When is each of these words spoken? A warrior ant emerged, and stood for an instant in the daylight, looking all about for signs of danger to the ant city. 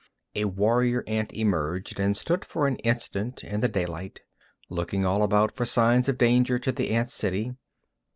A 0.33 0.45
warrior 0.45 1.03
ant 1.05 1.31
emerged, 1.31 1.99
and 1.99 2.17
stood 2.17 2.43
for 2.43 2.65
an 2.65 2.77
instant 2.77 3.43
in 3.43 3.59
the 3.59 3.67
daylight, 3.67 4.21
looking 4.67 5.05
all 5.05 5.21
about 5.21 5.55
for 5.55 5.63
signs 5.63 6.09
of 6.09 6.17
danger 6.17 6.57
to 6.57 6.71
the 6.71 6.89
ant 6.89 7.09
city. 7.11 7.53